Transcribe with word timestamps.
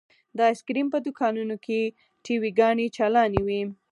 د 0.37 0.39
ايسکريم 0.49 0.87
په 0.93 0.97
دوکانونو 1.05 1.55
کښې 1.65 1.81
ټي 2.23 2.35
وي 2.41 2.51
ګانې 2.59 2.87
چالانې 2.95 3.41
وې. 3.47 3.61